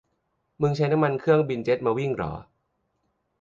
[0.61, 2.33] มึงใช้น้ำมันเครื่องบินเจ็ตมาวิ่งเหรอ